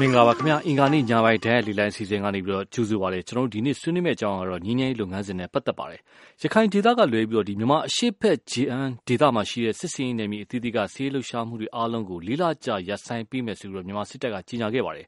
[0.00, 6.00] မင်္ဂလာပါခင်ဗျာအင်္ဂါနေ့ညပိုင်းတန်းလီလိုင်းစီစဉ်ကနေပြီးတော့ကြိုဆိုပါရစေကျွန်တော်တို့ဒီနေ့ဆွေးနွေးမယ့်အကြောင်းကတော့ညီငယ်ရေးလုပ်ငန်းစဉ်နဲ့ပတ်သက်ပါတယ်
[6.42, 15.06] ရခိုင်ဒေသကလွယ်ပြီးတော့ဒီမြန်မာအရှိတ်ဖက်ဂျီအန်ဒေသမှာရှိတဲ့စစ်စင်ရေးနယ်မြေအသီးသီးကဆေးလှုပ်ရှားမှုတွေအားလုံးကိုလေးလကြာရပ်ဆိုင်းပေးမယ်ဆိုပြီးတော့မြန်မာစစ်တပ်ကကြေညာခဲ့ပါတယ်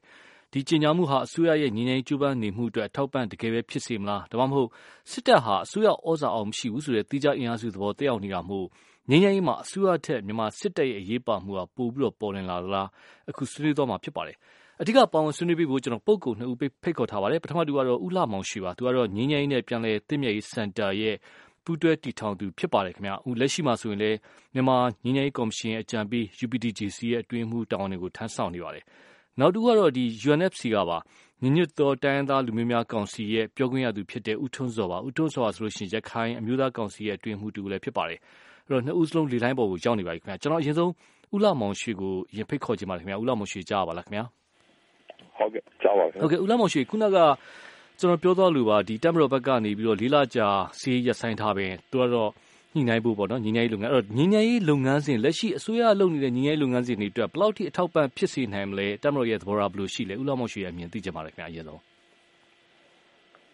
[0.51, 4.69] ဒီကြေညာမှုဟာအစိုးရရဲ့ညီငယ်ရေးကျူးပန်းနေမှုအတွက်အထောက်ပံ့တကယ်ပဲဖြစ်စေမလားဒါမှမဟုတ်
[5.11, 8.67] စစ်တပ်ဟာအစိုးရဩဇာအောင်မရှိဘူးဆိုတဲ့တိကျအင်အားစုသဘောတက်ရောက်နေတာမို့
[9.09, 12.87] ငြိမ်းချမ်းရေးမှာအစိုးရထက်မြန်မာစစ်တပ်ရဲ့အရေးပါမှုဟာပိုပြီးတော့ပေါ်လွင်လာလား
[13.29, 14.37] အခုဆွေးနွေးသွားမှာဖြစ်ပါတယ်
[14.81, 21.15] အဓိကပါဝင်ဆွေးနွေးပေးဖို့ ကျွန်တော်ပုဂ္ဂိုလ်နှစ်ဦးဖိတ်ခေါ်ထားပါတယ် ပထမတူကတော့ ဦးလှမောင်ရွှေပါ သူကတော့ ငြိမ်းချမ်းရေးနဲ့ ပြန်လည်တည်မြဲရေးစင်တာရဲ့
[21.63, 24.17] ပူးတွဲတည်ထောင်သူဖြစ်ပါတယ်ခင်ဗျာဦးလက်ရှိမှာဆိုရင်လည်း
[24.53, 28.83] မြန်မာငြိမ်းချမ်းရေးကော်မရှင်ရဲ့ အကြံပေး UPDJC ရဲ့ အတွင်းမှုတာဝန်တွေကို ထမ်းဆောင်နေပါတယ်
[29.39, 30.97] နောက်တူကတော့ဒီ UNFC ကပါ
[31.41, 38.19] ညညွတ်သောတိုင်းရင်းသားလူမျိုးများကောင်စီရဲ့ ပြောခွင့်ရသူဖြစ်တဲ့ ဦးထွန်းစောပါ ဦးထွန်းစောပါဆိုလို့ရှိရင် ရခိုင်အမျိုးသားကောင်စီရဲ့ အတွင်းမှုတူလည်းဖြစ်ပါတယ်
[38.65, 40.91] အဲ့တော့နှစ်ဦးစလုံး လေလိုင်းပေါ်ကို ရောက်နေပါပြီခင်ဗျာကျွန်တော်အရင်ဆုံး
[41.35, 44.25] ဦးလာမောင်ရွှေကိုရင်ဖိတ်ခေါ်ချင်ပါတယ်ခင်ဗျာဦးလာမောင်ရွှေ ကြားပါလားခင်ဗျာ
[45.37, 47.17] ဟုတ်ကဲ့ကြားပါခင်ဗျာဟုတ်ကဲ့ဦးလာမောင်ရွှေခုနက
[47.99, 50.47] ကျွန်တော်ပြောသွားလို့ပါဒီတက်မတော်ဘက်ကနေပြီးတော့လေးလာကြာ
[50.79, 52.31] စီးရက်ဆိုင်ထားပင်သူကတော့
[52.73, 61.81] ညှိနှိုင်းဖို့ပေါ့နော်ညီညာရေးလုပ်ငန်းအဲ့တော့ညီညာရေးလုပ်ငန်းစဉ်လက်ရှိအစိုးရလုပ်နေတဲ့ညီညာရေးလုပ်ငန်းစဉ်တွေအတွက်ဘယ်လောက်ထိအထောက်ပံ့ဖြစ်စေနိုင်မလဲတက်မတော်ရဲ့သဘောထားဘယ်လိုရှိလဲဦးလာမောင်ရွှေရဲ့အမြင်သိချင်ပါတယ်ခင်ဗျာအရင်ဆုံး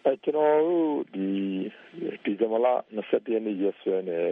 [0.04, 1.28] အဲကျွန်တော်တို့ဒီ
[2.24, 2.66] ဒီဇင်ဘာလ
[2.96, 4.26] 21ရက်နေ့ရက်စွဲနဲ့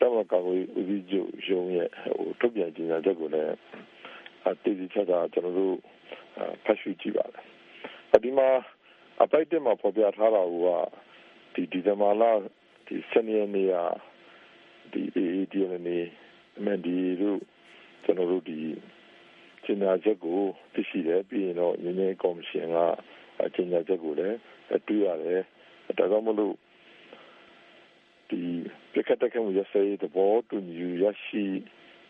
[0.00, 3.54] တမကကိုဦးစီးချုပ်ရုံးရဲ့ဟိုထုတ်ပြန်ကြေညာချက်ကိုလည်း
[4.46, 5.76] အတည်ချတာကျွန်တော်တို့
[6.64, 7.44] ဖတ်ရှုကြည့်ပါတယ်။
[8.24, 8.48] ဒီမှာ
[9.22, 10.66] အပိုက်တက်မှာဖော်ပြထားတာက
[11.54, 12.22] ဒီဒီဇင်ဘာလ
[12.86, 13.76] ဒီစနေနေ့က
[14.92, 15.98] ဒီ AADN နေ
[16.58, 17.40] အမှန်ဒီတို့
[18.04, 18.60] ကျွန်တော်တို့ဒီ
[19.64, 20.40] ကြေညာချက်ကို
[20.74, 22.78] သိရှိတယ်ပြီးရင်တော့ညီငယ်ကော်မရှင်က
[23.54, 24.36] ကြေညာချက်ကိုလည်း
[24.88, 25.42] တွေ့ရတယ်
[25.98, 26.54] ဒါကြောင့်မလို့
[28.30, 28.40] ဒီ
[28.92, 31.44] ပြကတက်မှုရစေးသဘောတူညီရရှိ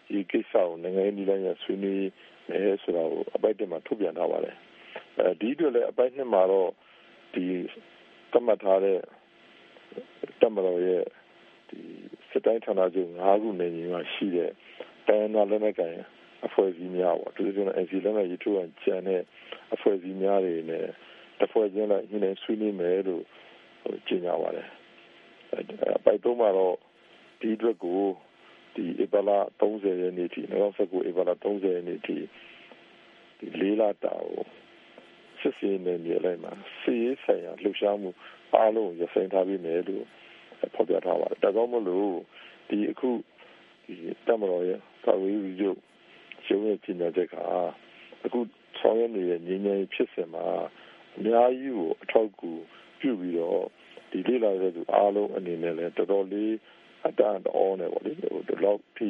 [0.07, 2.11] ဒီကိစ္စကိုနိုင်ငံရေးနည်းလမ်းရဆွေးနွေး
[2.49, 4.57] မယ်ဆိုတာကိုအပိုက်တင်မှာထုတ်ပြန်ထားပါတယ်
[5.19, 6.71] အဲဒီအတွက်လည်းအပိုက်နှစ်မှာတော့
[7.35, 7.45] ဒီ
[8.33, 8.99] သတ်မှတ်ထားတဲ့
[10.41, 11.03] တမတော်ရဲ့
[11.69, 11.81] ဒီ
[12.31, 14.51] စစ်တိုင်းဌာနချုပ်၅ခုနေနေမှာရှိတဲ့
[15.09, 15.99] တိုင်းနာလက်နက်ကိုင်
[16.47, 19.21] အဖွဲ့အစည်းများပေါ့သူတို့က NC လက်နက်ရေးထိုးအောင်ကျန်တဲ့
[19.75, 20.85] အဖွဲ့အစည်းများတွေနဲ့
[21.41, 23.23] တဖွဲ့ချင်းလိုက်ညှိနှိုင်းဆွေးနွေးမယ်လို့
[24.09, 24.69] ကြေညာပါတယ်
[25.97, 26.77] အပိုက်သုံးမှာတော့
[27.41, 28.01] ဒီအတွက်ကို
[28.77, 32.17] ဒီဧပြီလ30ရက်နေ့ထိ2019ဧပြီလ30ရက်နေ့ထိ
[33.39, 34.45] ဒီလေးလာတာကို
[35.41, 38.11] စစ်စင်းနေနေလိုက်မှာစီးရေးဆိုင်ရာလှုပ်ရှားမှု
[38.55, 40.05] အားလုံးရဆိုင်ထားပြီးမယ်လို့
[40.75, 42.13] ဖော်ပြထားပါတယ်ဒါကြောင့်မလို့
[42.69, 43.11] ဒီအခု
[43.85, 43.95] ဒီ
[44.27, 45.81] တမတော်ရဲ့ကာဝေးရုပ်
[46.47, 47.37] ရှုံးရဲ့ပြင်ညာချက်က
[48.25, 48.41] အခု
[48.79, 50.47] ဆောင်ရွက်နေတဲ့ငြိမ်းချမ်းရေးဖြစ်စဉ်မှာ
[51.17, 52.51] အများကြီးကိုအထောက်အကူ
[53.01, 53.63] ပြုပြီးတော့
[54.11, 56.53] ဒီလေးလာတဲ့သူအားလုံးအနေနဲ့လည်းတော်တော်လေး
[57.09, 59.09] အတန်တော်နဲ့ပေါ့လေဟိုဒီလောက်ထိ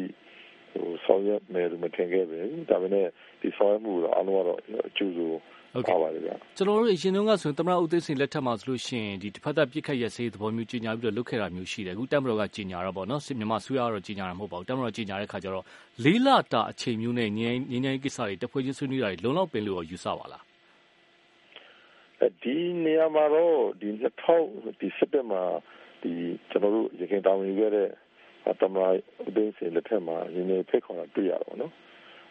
[0.72, 2.38] ဟိုဆောင်ရွက်မယ်လို့မထင်ခဲ့ပဲ
[2.70, 3.06] ဒါပေမဲ့
[3.40, 4.58] ဒီဆောင်ရွက်မှုတော့အားလုံးကတော့
[4.88, 15.64] အကျိုးဆိုဟုတ်ကဲ့ပါလေဗျာကျွန်တော်တို့အရင်တုန်းကဆိုရင်သမရဦးသိန်းစိန်လက်ထက်မှာဆိုလို့ရှိရင်ဒီတစ်ဖက်သက်ပြစ်ခတ်ရစေးသဘောမျိုးကြီးညာပြီးတော့လုပ်ခဲ့တာမျိုးရှိတယ်အခုတက်မတော်ကကြီးညာတော့ဗောနော်စစ်မြန်မာဆူရကတော့ကြီးညာတာမဟုတ်ပါဘူးတက်မတော်ကြီးညာတဲ့ခါကျတော့
[16.04, 20.45] လေးလတာအချိန်မျိုးနဲ့ငင်းငင်းငင်းကိစ္စတွေတဖွဲ့ချင်းဆွေးနွေးတာတွေလုံလောက်ပင်လို့ယူဆပါလား
[22.42, 23.88] ဒီနေရာမှာတော့ဒီ
[24.32, 25.42] 2000ဒီစက်တင်ဘာ
[26.02, 26.12] ဒီ
[26.50, 27.90] ကျွန်တော်တို့ရခိုင်တောင်ယူခဲ့တဲ့
[28.60, 28.92] တမန်
[29.26, 31.72] ဦးသိန်းစိန်လက်ထက်မှာရင်းနေဖိတ်ခေါ်တာတွေ့ရတော့နော်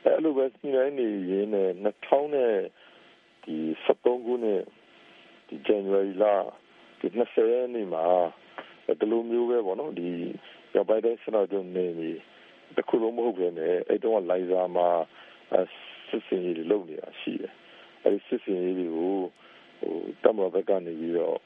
[0.04, 2.56] အဲအဲ့လိုပဲညနေနေရင်းနဲ့2000နဲ့
[3.44, 4.64] ဒီ73ခုနှစ်
[5.48, 6.26] ဒီ January လ
[7.00, 8.06] ဒီ20ရက်နေ့မှာ
[9.00, 10.10] ဒီလိုမျိုးပဲပေါ့နော်ဒီ
[10.76, 12.12] ရပိုင်တဲ့စနော်တုန်းနေနေ
[12.76, 14.90] တခုလုံးမဟုတ်ပဲနဲ့အဲ့တော့လိုင်ဇာမှာ
[16.10, 17.54] စစ်စင်ရေးလုပ်နေတာရှိတယ်
[18.04, 19.18] အဲ့ဒီစစ်စင်ရေးတွေကို
[19.80, 21.38] ဟိုတမန်ဘက်ကနေပြီးတော့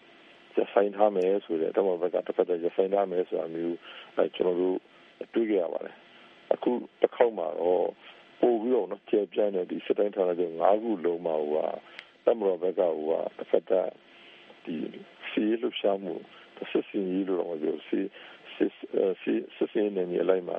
[0.58, 3.78] ရဆိုင်ထားမယ်ဆိုတဲ့တမန်ဘက်ကတစ်ဖက်တည်းရဆိုင်ထားမယ်ဆိုတာမျိုး
[4.16, 4.78] အဲကျွန်တော်တို့
[5.34, 5.96] တွေ့ကြရပါတယ်
[6.54, 7.88] အခုတစ်ခေါက်မှာတော့
[8.42, 11.58] ပို့ပြီးတော့နော်ကျေပြိုင်တဲ့ဒီစစ်တိုင်းဌာနချုပ်၅ခုလုံးမှာဟိုက
[12.26, 13.92] တမန်ဘက်ကဟိုကတစ်ဖက်တည်း
[14.66, 14.76] ဒီ
[15.30, 16.14] စီလှူရှာမှု
[16.72, 18.00] စစ်စင်ရေးလို့တော့ပြောစီ
[18.56, 18.72] စစ်
[19.22, 20.58] စစ်စစ်စင်နေနေလိုက်မှာ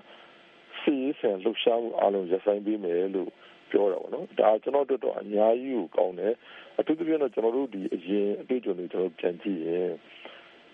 [0.80, 3.30] စီဆန်လှူရှာမှုအလုံးရဆိုင်ပေးမယ်လို့
[3.72, 6.34] ပြောတာပေါ့နော်ဒါကျွန်တော်တို့တော့အများကြီးကိုကောင်းတယ်
[6.78, 9.90] အထူးသဖြင့်တော့ကျွန်တော်တို့ဒီအရင်အတွေ့အကြုံတွေကျွန်တော်ပြန်ကြည့်ရင်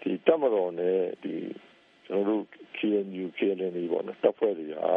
[0.01, 1.35] ဒီတက်မတော်နဲ့ဒီ
[2.07, 2.43] ကျွန်တော်တို့
[2.77, 4.93] KNU KLN တွေပေါ့နော်တပ်ဖွဲ့တွေဟာ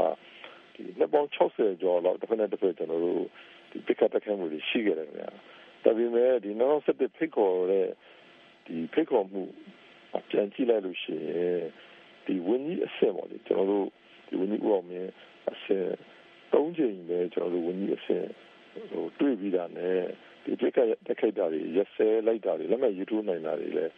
[0.74, 3.24] ဒီနှစ်ပေါင်း60ကျော်လောက်တစ်ဖက်နဲ့တစ်ဖက်ကျွန်တော်တို့
[3.72, 5.30] ဒီပိကတ်တက်ခဲမှုတွေရှိခဲ့တယ်ခင်ဗျာ
[5.84, 6.52] ဒါပေမဲ့ဒီ
[6.84, 7.88] 2017ဖိတ်ခေါ်တဲ့
[8.66, 9.44] ဒီဖိတ်ခေါ်မှု
[10.30, 11.62] ပြန်ကြည့်လိုက်လို့ရှိရင်
[12.26, 13.88] ဒီဝင်းကြီးအဆင့်ပေါ့လေကျွန်တော်တို့
[14.28, 15.08] ဒီဝင်းကြီးဦးအောင်မြင်
[15.52, 15.90] အဆင့်
[16.54, 18.28] ၃ချိန်ပဲကျွန်တော်တို့ဝန်ကြီးအဆင့်
[18.92, 20.02] ဟိုတွေ့ပြီးတာနဲ့
[20.44, 23.94] ဒီပြက်ကတက်ခိုက်တာတွေရက်စဲလိုက်တာတွေလက်မဲ့ယူထိုးနိုင်တာတွေလည်း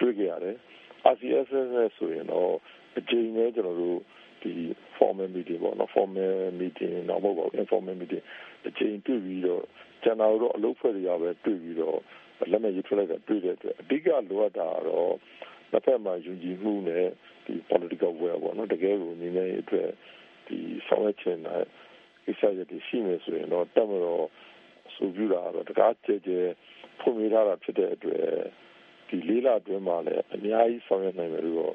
[0.00, 0.56] တွေ့ကြရတယ်
[1.12, 2.52] RCS နဲ့ဆိုရင်တော့
[2.98, 3.98] အချိန်နဲ့ကျွန်တော်တို့
[4.42, 4.52] ဒီ
[4.96, 8.24] formal meeting ပေါ့နော် formal meeting တော့မဟုတ်ပါဘူး informal meeting
[8.68, 9.62] အချိန်တွေ့ပြီးတော့
[10.02, 11.98] ကျန်တာတော့အလုပ်ဖွဲ့တွေကပဲတွေ့ပြီးတော့
[12.52, 15.12] လက်မဲ့ရေးထွက်လိုက်တာတွေ့တဲ့အတွက်အဓိကလိုအပ်တာတော့
[15.72, 17.06] တစ်ဖက်မှာယုံကြည်မှုနဲ့
[17.46, 19.88] ဒီ political will ပေါ့နော်တကယ်ကိုနေနေအတွက်
[20.46, 21.64] ဒီဆောင်ရွက်ချင်တဲ့
[22.26, 24.26] ကိစ္စရပ်တွေရှိနေဆိုရင်တော့တက်မတော်
[24.94, 26.38] ဆိုပြတာတော့တကားကြဲကြဲ
[27.00, 28.24] ဖွင့်ပြထားတာဖြစ်တဲ့အတွက်
[29.08, 31.74] ဒီလေးလအတွင်းမှာလည်းအများကြီးဆောင်ရွက်နိုင်မယ်လို့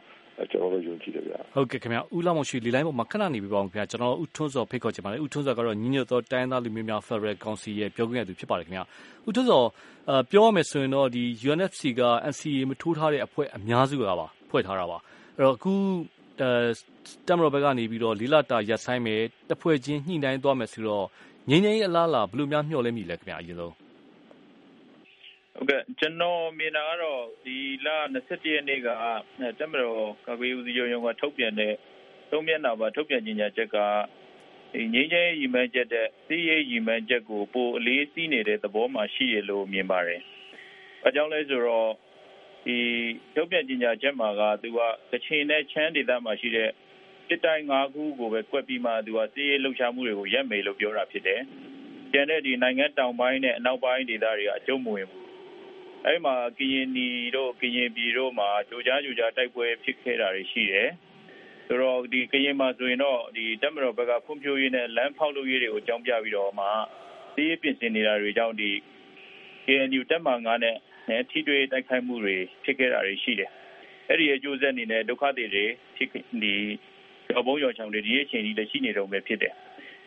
[0.52, 8.84] ကျွန်တော်တို့ယုံကြည်တယ်ဗျာဟုတ်ကဲ့ခင်ဗျာဦးလောင်မရှိလီလိုင်းပေါ်မှာခဏနေပြီးပါအောင်ခင်ဗျာကျွန်တော်ဦးထွန်းစောဖိတ်ခေါ်ချင်ပါတယ်ဦးထွန်းစောကတော့ညီညွတ်သောတိုင်းသားလူမျိုးများ Federal Council ရဲ့ပြောခွင့်ရသူဖြစ်ပါတယ်ခင်ဗျာ
[9.28, 9.62] ဦးထွန်းစော
[10.32, 12.02] ပြောရမယ်ဆိုရင်တော့ဒီ UNFC က
[12.32, 14.98] NCA မထိုးထားတဲ့အဖွဲ့အများစုကပါဖွဲ့ထားတာပါ
[15.38, 15.74] အဲ့တော့အခု
[17.28, 21.06] တမတော်ဘက်ကနေပြီးတော့လေးလတာရက်ဆိုင်မယ် တဖွဲ့ချင်း ညှိနှိုင်းသွားမယ်ဆိုတော့
[21.50, 23.74] ငင်းငင်းအလားလားဘယ်လိုများမျှော်လင့်မိလဲခင်ဗျာအရင်ဆုံး
[25.56, 27.56] ဟုတ်ကဲ့ ကျွန်တော်မြင်တာကတော့ ဒီ
[27.86, 27.88] လ
[28.22, 28.88] 21ရက်နေ့က
[29.60, 31.74] တက်မတော်ကာကွယ်ဦးစီးချုပ်ရုံးက ထုတ်ပြန်တဲ့
[32.32, 33.78] သုံးမျက်နှာပါ ထုတ်ပြန်ကြေညာချက်က
[34.74, 40.22] ဒီငင်းချင်းရီမန်းချက်တဲ့စီးရေးရီမန်းချက်ကို ပိုအလေးစီးနေတဲ့သဘောမှရှိရလို့ မြင်ပါတယ်။
[41.08, 41.92] အကြောင်းလဲဆိုတော့
[42.66, 42.78] ဒီ
[43.36, 44.80] ထုတ်ပြန်ကြေညာချက်မှာက သူက
[45.12, 46.70] ကချင်နဲ့ချမ်းဒေသမှာရှိတဲ့
[47.34, 51.42] စစ်တိုင်း၅ခုကိုပဲကွက်ပြီးမှသူကစီးရေးလှုပ်ရှားမှုတွေကိုရပ်မယ်လို့ပြောတာဖြစ်တယ်။
[52.12, 55.24] ကျန်တဲ့ဒီနိုင်ငံတောင်ပိုင်းနဲ့အနောက်ပိုင်းဒေသတွေကအကျုံးမဝင်ဘူး
[56.06, 60.90] အဲ့မှာကရင်နီတို့ကရင်ပြည်တို့မှာကြိုကြားကြိုကြားတိုက်ပွဲဖြစ်ခဲ့တာတွေရှိတယ်
[61.68, 66.68] ဆိုတော့ဒီကရင်မှာဆိုရင်တော့ဒီတက်မတော်ဘက်ကဖွံ့ဖြိုးရေးနဲ့လမ်းဖောက်လုပ်ရေးတွေကိုအကြောင်းပြပြီးတော့မှ
[67.36, 68.72] ဒီပြင်ဆင်နေတာတွေကြောင့်ဒီ
[69.66, 70.78] KNU တက်မှ9နဲ့
[71.10, 73.52] နဲ့ထိတွေ့တိုက်ခိုက်မှုတွေဖြစ်ခဲ့တာတွေရှိတယ်
[74.08, 76.10] အဲ့ဒီအကျိုးဆက်အနေနဲ့ဒုက္ခတွေတွေဖြစ်
[76.44, 76.56] ဒီ
[77.40, 79.54] အဘုံရောင်ချောင်တွေဒီအချိန်ကြီးလည်းရှိနေတော့ပဲဖြစ်တယ်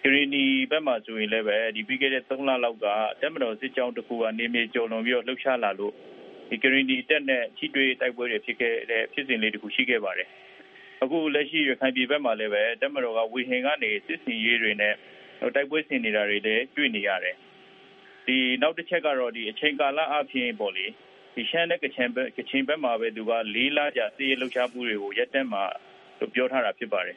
[0.03, 2.87] ကရီနီဘက်မှာဆိုရင်လည်းပဲဒီပြီးခဲ့တဲ့3လလောက်က
[3.21, 5.93] တက်မတော်စစ်ကြောင်းတစ်ခုကနေမြေကျော်လွန်ပြီးတော့လှုပ်ရှားလာလို့
[6.50, 10.29] ဒီကရီနီတက်နဲ့ချီတွေတိုက်ပွဲတွေဖြစ်ခဲ့တဲ့ဖြစ်စဉ်လေးတခုရှိခဲ့ပါတယ်
[11.03, 14.94] အခုလက်ရှိရခိုင်ပြည်ဘက်မှာလည်းပဲတက်မတော်ကဝေဟင်ကနေစစ်စင်ရေးတွေနဲ့
[15.41, 17.37] တိုက်ပွဲဆင်နေတာတွေလည်းတွေ့နေရတယ်
[18.26, 20.87] ဒီနောက်တစ်ချက်ကတော့ဒီအချိန်ကာလအပြင်ပေါ့လေ
[21.35, 25.65] ဒီရှမ်းနဲ့ကချင်ဘက်ကချင်ဘက်မှာပဲသူကလေးလကြာစီးရဲလှုပ်ရှားမှုတွေကိုရက်တက်မှာ
[26.35, 27.17] ပြောထားတာဖြစ်ပါတယ်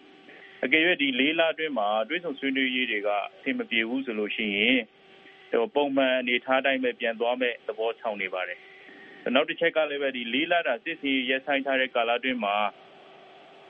[0.64, 4.80] အကယ်၍ဒီလေးလအတွင်းမှာတွဲဆုံဆွေးနွေးရေးတွေကအဆင်မပြေဘူးဆိုလို့ရှိရင်
[5.52, 8.60] ဟိုပုံမှန်အနေထားတိုင်းပဲပြန်သွားမဲ့သဘောဆောင်နေပါတယ်
[9.36, 12.56] နောက်တစ်ချက်ကလည်းပဲဒီလေးလတာစစ်စီရဲဆိုင်ထားတဲ့ကာလအတွင်းမှာ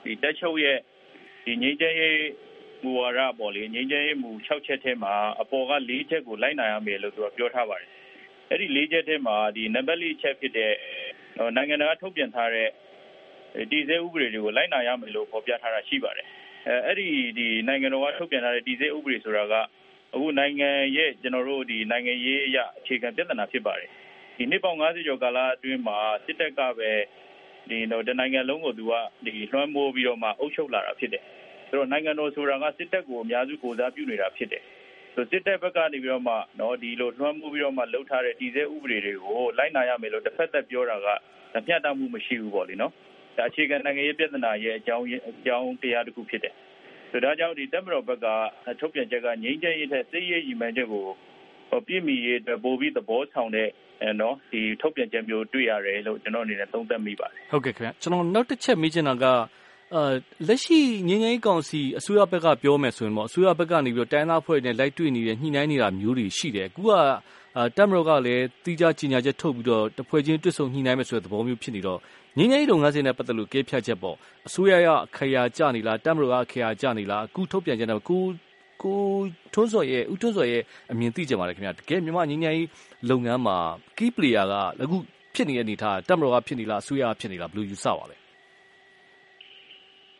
[0.04, 0.78] ဒီတက်ချုပ်ရဲ့
[1.44, 2.20] ဒီငိမ့်ချရေး
[2.82, 7.88] မူဝါဒပေါ်လေငိမ့်ချရေးမူ6ချက်ထဲမှာအပေါ်က4ချက်ကိုလိုက်နိုင်ရမယ်လို့သူကပြောထားပါတယ်
[8.50, 10.72] အဲ့ဒီ၄ချက်ထဲမှာဒီနံပါတ်၄ချက်ဖြစ်တဲ့
[11.56, 12.68] နိုင်ငံတော်ထုတ်ပြန်ထားတဲ့
[13.70, 16.26] တည်ဆဲဥပဒေတွေကို လိုက်နာရမယ်လို့ ဖော်ပြထားတာရှိပါတယ်။
[16.86, 19.54] အဲဒီနိုင်ငံတော်က ထုတ်ပြန်ထားတဲ့ တည်ဆဲဥပဒေဆိုတာက
[20.14, 23.90] အခုနိုင်ငံရဲ့ နိုင်ငံရေးအရ အခြေခံပြဿနာဖြစ်ပါတယ်။
[24.50, 26.90] နှစ်ပေါင်း ၅၀ ကျော်ကာလအတွင်းမှာ စစ်တပ်ကပဲ
[28.08, 28.92] တနိုင်ငံလုံးကို သူက
[29.52, 31.22] လွှမ်းမိုးပြီးတော့မှ အုပ်ချုပ်လာတာဖြစ်တယ်။
[31.68, 34.62] ဆိုတော့ နိုင်ငံတော်ဆိုတာက စစ်တပ်ကို အများစု ကိုယ်စားပြုနေတာဖြစ်တယ်။
[35.30, 36.34] စစ်တပ်ဘက်ကနေပြီးတော့မှ
[36.82, 41.06] ဒီလိုလွှမ်းမိုးပြီးတော့မှ လုပ်ထားတဲ့ တည်ဆဲဥပဒေတွေကို လိုက်နာရမယ်လို့ တဘက်သတ်ပြောတာက
[41.66, 42.92] မျှတမှုမရှိဘူးပေါ့လေနော်
[43.38, 46.54] ဒါအခြေခံနိုင်ငံရေးပြဿနာရဲ့အကြောင်းအကြောင်းတရားတစ်ခုဖြစ်တယ်
[47.10, 48.26] ဆိုတော့ကြောင့်ဒီတက်မတော်ဘက်က
[48.80, 51.04] ထုတ်ပြန်ချက်ကငြိမ်းချမ်းရေးထက်စစ်ရေးရည်မှန်းချက်ကို
[51.86, 53.68] ပြည့်မီရေးအတွက်ပို့ပြီးသဘောဆောင်တဲ့
[54.20, 59.24] နော်ဒီထုတ်ပြန်ချက်မျိုးတွေ့ရတယ်လို့ကျွန်တော်အနေနဲ့သုံးသပ်မိပါတယ်ဟုတ်ကဲ့ခင်ဗျကျွန်တော်နောက်တစ်ချက်မေးချင်တာက
[59.94, 60.12] အာ
[60.48, 66.90] လက်ရှိငင်းငင်းကောင်စီအစိုးရဘက်ကပြောမယ်ဆိုရင်ပေါ့အစိုးရဘက်ကနေပြီးတော့တိုင်းသားဖွဲ့နဲ့လိုက်တွေ့နေတဲ့ညှိနှိုင်းနေတာမျိုးတွေရှိတယ်အခုက
[67.76, 71.98] တက်မတော်ကလည်းတီးခြားကြီးညာချက်ထုတ်ပြီးတော့တဖွဲ့ချင်းတွစ်ဆုံညှိနှိုင်းမယ်ဆိုတဲ့သဘောမျိုးဖြစ်နေတော့
[72.38, 74.16] ငင်းငယ်ရေးလုပ်ငန်းစဉ်နဲ့ပတ်သက်လို့ကဲဖြတ်ချက်ပေါ့
[74.46, 78.22] အစိုးရရခရာကြနေလားတက်မတော်ကခရာကြနေလား အခုထုတ်ပြန်ချက်နဲ့ကို
[78.82, 79.00] ကို
[79.54, 82.68] ထွန်းစော်ရဲ့ဦးထွန်းစော်ရဲ့အမြင်သိကြပါလေခင်ဗျာတကယ်မြန်မာငင်းငယ်ရေး
[83.10, 83.56] လုပ်ငန်းမှာ
[83.96, 84.96] key player က အခု
[85.34, 88.16] ဖြစ်နေတဲ့အနေထားတက်မတော်ကဖြစ်နေလား အစိုးရကဖြစ်နေလား ဘယ်လိုယူဆပါလဲ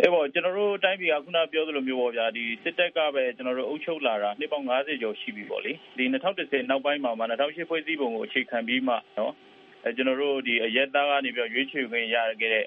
[0.00, 9.47] အဲ့ပေါ့ကျွန်တော်တို့တိုင်းပြည်က ခုနပြောသလိုမျိုးပေါ့ဗျာဒီစစ်တပ်ကပဲကျွန်တော်တို့အုပ်ချုပ်လာတာ နှစ်ပေါင်း90ကျော်ရှိပြီပေါ့လေဒီ2010နောက်ပိုင်းမှာမှ2008ဖွဲ့စည်းပုံကို အခြေခံပြီးမှနော်အဲ
[9.97, 12.66] ကျွန်တော်တို့ဒီအရက်သားကနေပြီးရွေးချယ်ခွင့်ရခဲ့တဲ့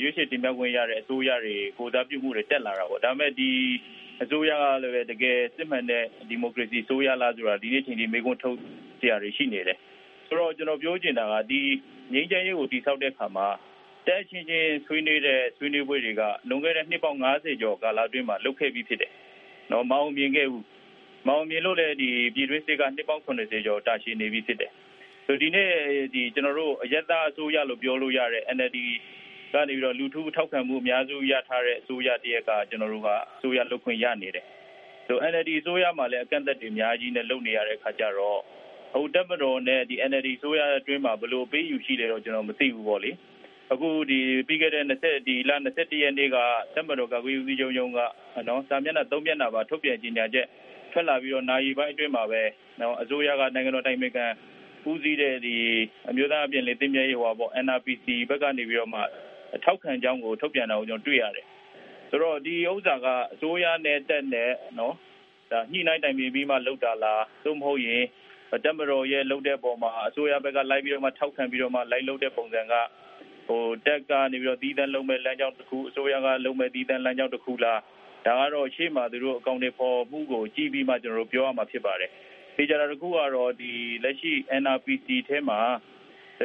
[0.00, 3.50] ရွေးချယ်တင်ပြခွင့်ရတဲ့အစိုးရတွေကိုစားပြုမှုတွေတက်လာတာပေါ့ဒါပေမဲ့ဒီ
[4.22, 8.58] အစိုးရကလည်းတကယ်စစ်မှန်တဲ့ဒီမိုကရေစီအစိုးရလားဆိုတာဒီနေ့ချိန်ဒီမေခွန်းထုတ်
[9.02, 9.78] ကြရရှိနေတယ်
[10.28, 11.60] ဆိုတော့ကျွန်တော်ပြောချင်တာကဒီ
[12.12, 13.46] ငြိမ်းချမ်းရေးကိုတည်ဆောက်တဲ့အခါမှာ
[14.06, 19.12] တက်ချင်းချင်းဆွေးနွေးတဲ့ဆွေးနွေးပွဲတွေကလွန်ခဲ့တဲ့နှစ်ပေါင်း90ကျော်ကာလအတွင်းမှာလုပ်ခဲ့ပြီးဖြစ်တယ်။
[19.70, 20.64] နော်မအောင်မြင်ခဲ့ဘူး။
[21.26, 24.95] မအောင်မြင်လို့လည်းဒီပြည်တွင်းစစ်ကနှစ်ပေါင်း80ကျော်တာရှည်နေပြီးဖြစ်တယ်။ဆို
[25.42, 25.70] ဒီနေ့
[26.14, 28.78] ဒီကျွန်တော်တို့အယက်သားအစိုးရလို့ ပြောလို့ရတဲ့ NLD
[29.52, 34.44] ကနေပြီးတော့ လူထုထောက်ခံမှု အများစုရထားတဲ့ အစိုးရတရက်က ကျွန်တော်တို့က အစိုးရလုပ်ခွင့်ရနေတယ်။
[35.06, 38.40] ဆို NLD အစိုးရမှာလည်း အကန့်အသတ်တွေ အများကြီးနဲ့ လုပ်နေရတဲ့အခါကျတော့
[38.92, 43.10] ဟိုတက်မတော်နဲ့ဒီ NLD အစိုးရအတွင်းမှာ ဘယ်လိုပေးယူရှိလဲတော့ ကျွန်တော်မသိဘူးပေါ့လေ။
[43.72, 46.36] အခုဒီပြီးခဲ့တဲ့20ဒီလ21ရက်နေ့က
[46.74, 47.98] တက်မတော်ကကွေးဦးစီးချုပ်ရုံးက
[48.48, 50.46] နော်စာမျက်နှာ3မျက်နှာပါ ထုတ်ပြန်ကြေညာချက်
[50.92, 52.42] ထွက်လာပြီးတော့နိုင်ပိုင်းအတွင်းမှာပဲ
[52.80, 54.26] နော်အစိုးရက နိုင်ငံတော်တိုင်ပင်ခံ
[54.90, 55.56] ဦးစီးတဲ့ဒီ
[56.08, 59.00] အမျိုးသားအပြင်လေတင်မြရေးဟောပေါ့ NRPC ဘက်ကနေပြီးတော့မှ
[59.64, 61.46] ထောက်ခံကြောင်းကိုထုတ်ပြန်တာကိုကျွန်တော်တွေ့ရတယ်
[62.10, 64.94] ဆိုတော့ဒီဥစ္စာကအစိုးရနဲ့တက်နဲ့နော်
[65.50, 68.02] ဒါညှိနှိုင်းတိုင်ပင်ပြီးမှလောက်တာလားသို့မဟုတ်ရင်
[68.64, 72.74] တက်မတော်ရဲ့လုပ်တဲ့ပုံမှာအစိုးရဘက်ကလိုက်ပြီးတော့မှထောက်ခံပြီးတော့မှလိုက်လုပ်တဲ့ပုံစံက
[73.46, 77.80] ဟိုတက်ကနေပြီးတော့တီးတန်းလုံးမဲ့လမ်းကြောင်းတစ်ခုအစိုးရကလုံးမဲ့တီးတန်းလမ်းကြောင်းတစ်ခုလား
[78.26, 82.10] ဒါကတော့ရှေ့မှာသူတို့အကောင့်တွေပေါ်မှုကိုကြည့်ပြီးမှကျွန်တော်တို့ပြောရမှာဖြစ်ပါတယ်။
[82.56, 83.72] ဒီကြတာတစ်ခုကတော့ဒီ
[84.04, 84.32] လက်ရှိ
[84.62, 85.60] NRPC ထဲမှာ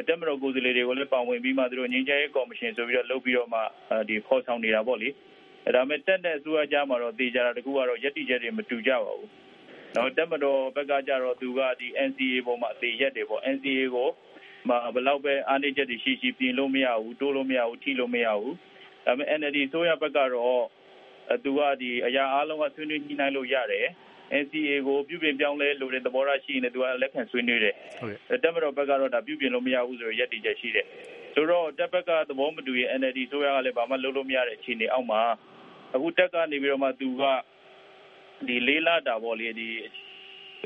[0.08, 3.60] တက်မတော်ကိုယ်စားလှယ်တွေကိုလည်း ပါဝင်ပြီးမှ သူတို့ငင်းကြရေးကော်မရှင်ဆိုပြီးတော့ လုပ်ပြီးတော့မှ
[4.08, 5.08] ဒီဖော်ဆောင်နေတာပေါ့လေ။
[5.66, 9.28] အဲဒါမဲ့တက်တဲ့ အစိုးရကြားမှာတော့တေကြတာတစ်ခုကတော့ယက်တိချက်တွေ မတူကြပါဘူး။
[9.96, 14.08] တော့တက်မတော်ဘက်ကကြတော့ သူကဒီ NCA ပေါ်မှာ အသေးရက်တယ်ပေါ့ NCA ကို
[14.68, 18.54] မှာဘလောက်ပဲ အားနည်းချက်တွေရှိရှိ ပြင်လို့မရဘူး တိုးလို့မရဘူး ထိလို့မရဘူး
[19.04, 20.64] ဒါပေမဲ့ NLD ဆိုရဘက်ကတော့
[21.44, 23.86] သူကဒီအရာအားလုံးက ဆွေးနွေးညှိနှိုင်းလို့ရတယ်
[24.42, 27.74] NCA ကိုပြုပြင်ပြောင်းလဲလို့တဲ့သဘောထားရှိရင်လည်းသူကလက်ခံဆွေးနွေးတယ်။
[28.42, 30.86] တက်မတော်ဘက်ကတော့ဒါပြုပြင်လို့မရဘူးဆိုရရက်တည်ချက်ရှိတယ်။
[31.34, 35.22] ဆိုတော့တက်ဘက်ကသဘောမတူရင် NLD ဆိုရကလည်းဘာမှလုပ်လို့မရတဲ့အခြေအနေအောက်မှာ
[35.94, 37.22] အခုတက်ကနေပြီးတော့မှသူက
[38.46, 39.68] ဒီလေးလာတာပေါ့လေဒီ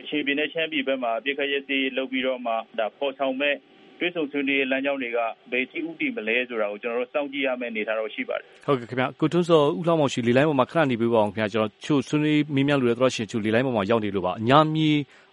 [0.00, 3.54] အခြေပြင်းနဲ့ချမ်းပြည်ဘက်မှာပြစ်ခတ်ရစီလုပ်ပြီးတော့မှဒါပေါ်ဆောင်မဲ့
[3.98, 5.18] တွဲဆုံဆွေးနွေးလမ်းကြောင်းတွေက
[5.52, 14.88] ဘယ်ထိဥတည်မလဲဆိုတာကို ကျွန်တော်တို့ စောင့်ကြည့်ရမယ့်အနေအထားတော့ ရှိပါတယ် ဟုတ်ကဲ့ခင်ဗျ ကိုထွန်းစောဦးလှမောင်ရှိလေလိုင်းပေါ်မှာ ခဏနေပြပါအောင်ခင်ဗျ ကျွန်တော်ချို့ဆွေးနွေးမင်းများလူတွေတော့ရှင်ချို့ လေလိုင်းပေါ်မှာ ရောက်နေလို့ပါအညာမီ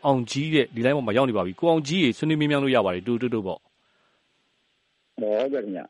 [0.05, 3.59] အောင်ကြီးတဲ့ လေလိုင်းပေါ်မှာ ရောက်နေပါပြီ ကိုအောင်ကြီးရေ ဆွေးနွေးမင်းများလို့ရပါတယ်တူတူတူပေါ့
[5.19, 5.81] ဟုတ်ကဲ့ခင်ဗျ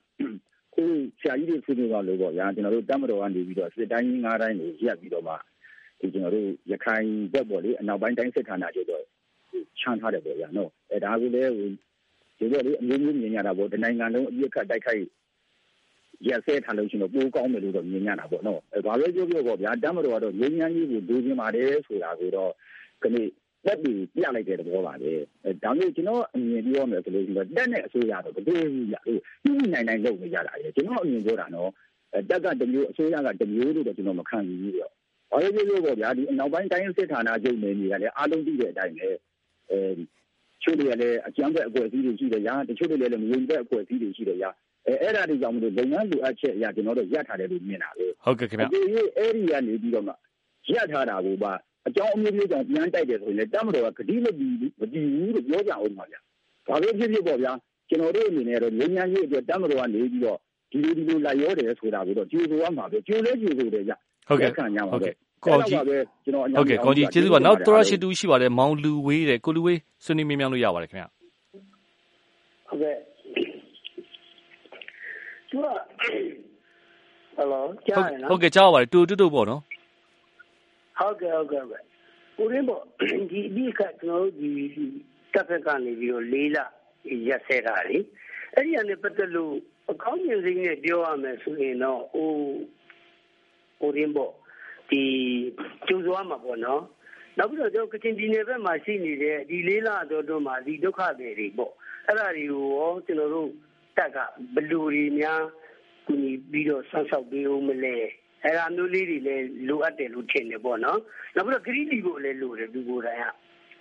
[0.74, 0.84] ခု
[1.20, 5.34] ဆရာကြီးတွေဆွေးနွေးပါလို့ပေါ့ဗျာကျွန်တော်တို့တတ်မတော်ကနေပြီးတော့ စစ်တိုင်းကြီး၅တိုင်းကိုရက်ပြီးတော့မှ
[6.00, 9.04] ဒီကျွန်တော်တို့ ရခိုင်ဘက်ပေါ့လေ အနောက်ပိုင်းတိုင်းစစ်ဌာနချုပ်တော့
[9.80, 11.52] ချမ်းထားတယ်ပေါ့ဗျာနော်အဲဒါကိုလည်း
[12.44, 15.04] ဒီလိုလေအမျိုးမျိုးမြင်ရတာပေါ့တနိုင်ငံလုံးအပြစ်ခတ်တိုက်ခိုက်
[16.28, 22.52] ရက်စဲထားလို့ရှိရင်ပိုးကောင်းတယ်လို့တော့မြင်ရတာပေါ့နော်အဲဘာပဲပြောပြောပေါ့ဗျာတမ်းမတော်ကတော့ငြိမ်းချမ်းရေးကိုဒူးကျင်ပါတယ်ဆိုတာကိုတော့
[23.04, 23.16] ခဏ
[23.66, 25.12] တက်ပြီးပြလိုက်တဲ့သဘောပါပဲ
[25.46, 28.58] အဲဒါမျိုးကျွန်တော်အမြင်ပြောမယ်ဆိုလို့ရှိရင်တက်နဲ့အစိုးရတော့ဘယ်လို
[28.94, 31.70] ရလို့ညှိနိုင်နိုင်လုပ်နေကြတာလေကျွန်တော်အမြင်ပြောတာနော်
[32.30, 34.92] တက်ကတမျိုးအစိုးရကတမျိုးလို့တော့ကျွန်တော်မခံဘူးပြီးတော့
[35.32, 39.10] ဘာလို့ပြောလို့ပေါ့ဗျာဒီနောက်ပိုင်းတိုင်းစစ်ဌာနချုပ်နေနေတယ်အားလုံးသိတဲ့အတိုင်းပဲ
[39.70, 39.78] အဲ
[40.64, 44.50] ချို့တွေကလည်းအကျမ်းဖက်အဖွဲ့အစည်းတွေရှိတယ်ရာတချို့တွေလည်းမယုံတဲ့အဖွဲ့အစည်းတွေရှိတယ်ရာ
[44.88, 48.80] အဲအဲ့ဒါတွေကြောင့်မလို့လုပ်ငန်းလိုအပ်ချက်အရာကျွန်တော်တို့ရပ်ထားတယ်လို့မြင်တာပဲဟုတ်ကဲ့ခင်ဗျဒီ
[49.18, 50.14] အဲ့ဒီကနေပြီးတော့မှ
[50.74, 51.52] ရပ်ထားတာကိုပါ
[51.88, 56.20] အကြောင်းအမျိုးမျိုးကြောင့်ပြန်တိုက်တယ်ဆိုရင်လည်းတမ်းမတော်ကဂတိမတည်ဘူးမတည်ဘူးလို့ပြောကြအောင်ပါဗျာ
[56.68, 57.52] ဒါပဲဖြစ်ဖြစ်ပေါ့ဗျာ
[57.90, 60.38] ကျွန်တော်တို့အနေနဲ့တော့ငြိမ်းချမ်းရေးအတွက်တမ်းမတော်ကနေပြီးတော့
[60.72, 63.94] ဒီလိုဒီလိုလိုက်ရောတယ်ဆိုတာကိုတော့ကြိုးဆိုရမှာပဲကြိုးလဲကြိုးဆိုတယ်ကြ
[64.28, 65.10] ဟုတ်ကဲ့ခံရမှာပဲ
[65.46, 65.80] ကောင်းကြီး
[66.26, 71.06] ကျွန်တော်ဟုတ်ကဲ့ကောင်းကြီးကျေးဇူးပါနောက်တော်ရရှိတူရှိပါတယ်မောင်လူဝေးတယ်ကိုလူဝေးဆွေးနွေးမြင်မြလို့ရပါတယ်ခင်ဗျ
[72.68, 72.96] ဟုတ်ကဲ့
[75.50, 79.62] သူကဟယ်လိုကြားရနော်ဟုတ်ကဲ့ကြားပါတယ်တူတူတူပေါ့နော်
[80.98, 82.82] ဟုတ်ကဲ့ဟုတ်ကဲ့ဦးရင်းပေါ့
[83.32, 84.50] ဒီဒီကကျွန်တော်တို့ဒီ
[85.34, 86.58] တပ်ဖက်ကနေပြီးတော့လေးလ
[87.28, 87.98] ရက်ဆဲတာလေ
[88.54, 89.54] အဲ့ဒီကနေပတ်သက်လို့
[89.92, 92.32] အကောင်းမြင်စိမ့်နဲ့ပြောရမယ်ဆိုရင်တော့ဟို
[93.86, 94.32] ဦးရင်းပေါ့
[94.94, 95.04] ဒီ
[95.88, 96.82] ကျုံစွာမှာပေါ့နော်
[97.38, 101.74] နောက်ပြီးတော့ကျွန်တော်ကချင်ပြည်နယ်ဘက်မှာရှိနေတဲ့ဒီလေးလတော်တော်မှာဒီဒုက္ခတွေတွေပေါ့
[102.08, 103.50] အဲ့ဒါတွေကိုရောကျွန်တော်တို့
[103.98, 104.18] တက်က
[104.56, 105.42] ဘလူတွေများ
[106.06, 107.96] ကူညီပြီးတော့ဆောက်ရှောက်ပေးဦးမလဲ
[108.44, 111.00] အဲ့ဒါမျိုးလေးတွေလည်းလိုအပ်တယ်လို့ထင်တယ်ပေါ့နော်
[111.36, 113.26] နောက်ပြီးတော့ဂရီလီကိုလည်းလိုတယ်သူကိုယ်တိုင်က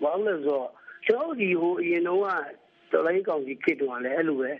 [0.03, 0.69] ဘာလို့လဲဆိုတော့
[1.07, 2.27] ကျွန်တော်ဒီဟိုအရင်တော့က
[2.93, 4.51] တော်လိုင်းကောင်ကြီးခေတ္တကလည်းအဲ့လိုပဲ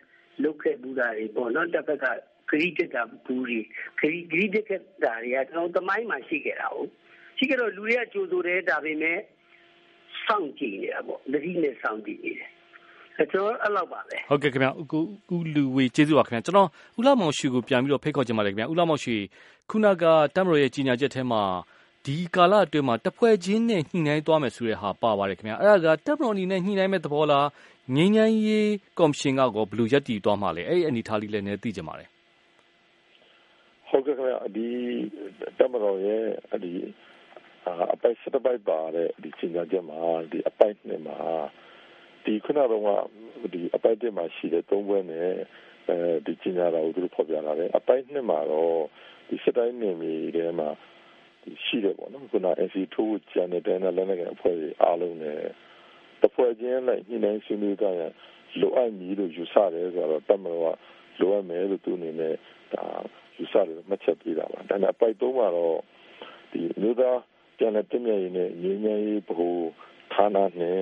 [0.43, 2.07] လုပ်ခဲ့ဘူးတာတွေပေါ့နော်တစ်ဖက်က
[2.53, 3.59] ဂရီတက်တာဘူးတွေ
[3.99, 4.67] ဂရီဂရီတက်
[5.05, 6.89] တာတွေကကျွန်တော်တမိုင်းမှာရှိခဲ့တာဟုတ်
[7.39, 9.19] ရှိကြတော့လူတွေကကြိုဆိုတယ်ဒါပေမဲ့
[10.27, 12.51] စောင့်ကြည့်နေတာပေါ့သတိနဲ့စောင့်ကြည့်နေတယ်
[13.17, 16.69] ကျွန်တော်အဲ့လောက်ပါပဲဟုတ်ကဲ့ခင်ဗျအခုခုလူဝေကျေးဇူးပါခင်ဗျကျွန်တော်
[16.99, 19.17] ဦးလာမောင်ရွှေကိုပြန်ပြီးတော့ဖိတ်ခေါ်ချင်ပါတယ်ခင်ဗျဦးလာမောင်ရွှေ
[19.71, 20.05] ခုနက
[20.35, 21.43] တမ်မရိုရဲ့ကြီးညာချက်ထဲမှာ
[22.05, 27.47] ဒီကာလအတွင်းမှာတဖွဲ့ချင်းနဲ့ညှိနှိုင်းသွားမယ်ဆိုတဲ့ဟာပါပါတယ်ခင်ဗျအဲ့ဒါကတပ်မတော်အနေနဲ့ညှိနှိုင်းမဲ့သဘောလား
[27.95, 32.12] ငင်းငန်းရေးကော်မရှင်ကကောဘယ်လိုရက်တည်သွားမှာလဲအဲ့ဒီအနေထားလေးလည်းနည်းသိကြပါတယ်
[33.93, 34.69] ဟုတ်ကဲ့ခင်ဗျဒီ
[35.59, 36.25] တပ်မတော်ရဲ့
[36.65, 36.73] ဒီ
[37.95, 40.01] အပိုက်စတဲ့ပိုက်ပါတဲ့ဒီစင်ကြချက်မှာ
[40.33, 41.19] ဒီအပိုက်နဲ့မှာ
[42.25, 42.83] ဒီခုနကတော့
[43.55, 45.31] ဒီအပိုက်တက်မှာရှိတဲ့သုံးဘွဲနဲ့
[45.89, 45.97] အဲ
[46.27, 48.77] ဒီကျင်ညာတော်ကိုသူတို့ဖော်ပြလာတယ်အပိုက်နှစ်မှာတော့
[49.29, 50.69] ဒီစတိုင်းနေမီထဲမှာ
[51.43, 55.39] ဒီရှိတယ်ပေါ့နော်ခုန NC ထိုးကျန်တဲ့တန်းနဲ့လည်းလည်းအဖွဲ့တွေအားလုံးနဲ့
[56.23, 58.03] တဖွဲ့ချင်းလိုက်ညှိနှိုင်းဆွေးနွေးကြရ
[58.61, 62.35] လိုအပ်မည်လို့ယူဆတယ်ဆိုတော့တမတော်ကလိုအပ်မယ်လို့သူအနေနဲ့
[62.75, 62.85] ဒါ
[63.37, 65.79] ယူဆတယ်မှတ်ချက်ပေးတာပါဒါနဲ့အပိုက်သုံးမှာတော့
[66.53, 67.19] ဒီမြို့သား
[67.59, 69.63] ပြန်တဲ့တင်မြရင်နဲ့ငြိမ်းချမ်းရေးဘို့
[70.13, 70.81] ဌာနနဲ့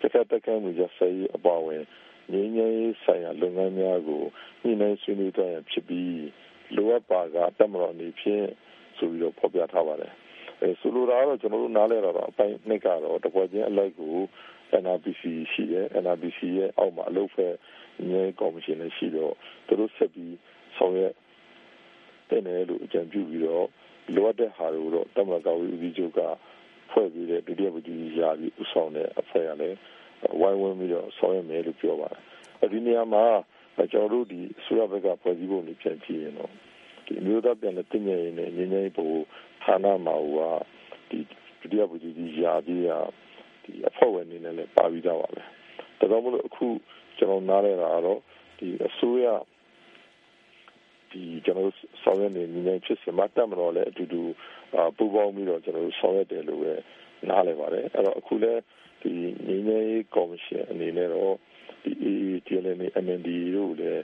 [0.00, 1.82] တစ်ခါတက်ကမှုရဆိုင်အပေါ်ဝင်
[2.32, 4.22] ငြိမ်းချမ်းရေးဆိုင်ရာလုပ်ငန်းများကို
[4.62, 6.22] ညှိနှိုင်းဆွေးနွေးသွားရဖြစ်ပြီး
[6.76, 8.46] လိုအပ်ပါကတမတော်နေဖြင့်
[8.98, 10.12] ဆိုပြီးတော့ဖော်ပြထားပါတယ်
[10.60, 14.16] အဲဆိုလိုတာကတော့ကျွန်တော်တို့နားလဲတော့အပိုင်းနှစ်ကတော့တပွဲချင်းအလိုက်ကို
[14.82, 17.54] NRPC ရှိတယ် NRPC ရဲ့အောက်မှာအလုပ်ဖက်
[18.10, 19.34] ငြိမ်းကော်မရှင်လည်းရှိတော့
[19.66, 20.36] သူတို့ဆက်ပြီး
[20.76, 21.12] ဆောင်ရွက်
[22.32, 23.66] တဲ့နယ်လို့အကြံပြုပြီးတော့
[24.14, 26.20] လိုအပ်တဲ့ဟာတွေကိုတော့တမန်တော်ဦးစီးချုပ်က
[26.90, 29.76] ဖွဲ့ပြီးတဲ့ဒုတိယဗိုလ်ကြီးရာပြီးဥဆောင်တဲ့အဖွဲ့ကလည်း
[30.40, 32.10] ဝိုင်းဝန်းပြီးတော့ဆောင်ရွက်မယ်လို့ပြောပါ
[32.60, 33.24] တယ်ဒီနေရာမှာ
[33.92, 36.50] ကျွန်တော်တို့ဒီအစိုးရဘက်ကဖွဲ့စည်းပုံတွေပြန်ကြည့်ရင်တော့
[37.06, 39.08] ဒီမျိုးသားပြန်လည်တည်ငြိမ်ရေးနဲ့ငြိမ်းချမ်းရေးပုံ
[39.62, 40.42] ဌာနမှာဟိုက
[41.10, 41.18] ဒီ
[41.60, 42.90] ဒုတိယဗိုလ်ကြီးရာပြီးရ
[43.64, 45.46] ဒီအဖွဲ့ဝင်နေနဲ့လည်းပါပြီးသားပါပဲဒါ
[45.98, 46.66] ကြောင့်မလို့အခု
[47.18, 48.20] ကျွန်တော်နားလဲတာကတော့
[48.58, 49.26] ဒီအစိုးရ
[51.12, 54.22] ဒီကျွန်တော်ဆောင်ရွက်နေနေဖြစ်စမှာတက်မတော်လည်းအတူတူ
[54.96, 56.72] ပူပေါင်းပြီးတော့ကျွန်တော်ဆောင်ရွက်တယ်လို့ပဲ
[57.28, 58.60] နားလည်ပါတယ်အဲ့တော့အခုလည်း
[59.02, 59.12] ဒီ
[59.46, 61.34] ငင်းငယ်ကော်မရှင်အနေနဲ့တော့
[61.84, 64.02] ဒီ AATLN MND တို့လည်း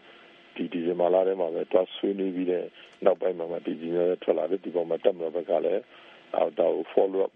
[0.54, 2.64] ဒီဒီဇင်ဘာလထဲမှာပဲတွားဆွေးနွေးပြီးတဲ့
[3.04, 5.82] နောက်ပိုင်းမှာဒီကြီးများထွက်လာတဲ့ဒီပေါ်မှာတက်မတော်ဘက်ကလည်း
[6.36, 7.32] အော်တော့ follow up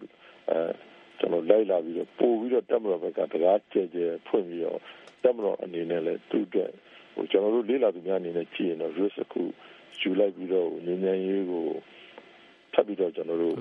[0.51, 0.59] အဲ
[1.19, 4.79] ကျွန်တော်လိုက်လာပြီးတော့ပို့ပြီးတော့တက်မတော်ဘက်ကတရားကျဲကျဲဖွင့်ပြီးတော့
[5.23, 6.71] တက်မတော်အနေနဲ့လည်းသူ့အတွက်
[7.15, 9.43] ဟိုကျွန်တော်တို့လေးလာသူများအနေနဲ့ကြည့်ရင်တော့ risk အခု
[10.01, 11.65] ယူလိုက်ပြီးတော့ငင်းငယ်ရေးကို
[12.73, 13.55] ထပ်ပြီးတော့ကျွန်တော်တို့